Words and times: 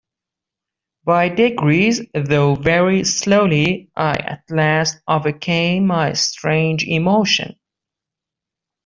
By 1.05 1.29
degrees, 1.29 2.01
though 2.15 2.55
very 2.55 3.03
slowly, 3.03 3.91
I 3.95 4.13
at 4.13 4.43
last 4.49 4.97
overcame 5.07 5.85
my 5.85 6.13
strange 6.13 6.83
emotion. 6.83 7.55